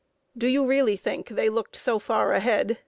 [0.35, 2.79] "Do you really think they looked so far ahead?"